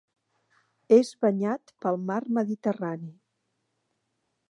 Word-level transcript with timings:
És 0.97 1.11
banyat 1.27 1.75
pel 1.85 2.01
mar 2.09 2.19
Mediterrani. 2.41 3.15